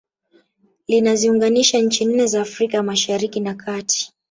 Linaziunganisha 0.87 1.77
nchi 1.79 2.05
nne 2.05 2.27
za 2.27 2.41
Afrika 2.41 2.77
ya 2.77 2.83
Mashariki 2.83 3.39
na 3.39 3.53
Kati 3.55 4.13